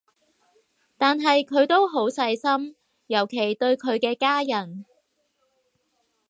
[0.97, 4.83] 但係佢都好細心，尤其對佢嘅家人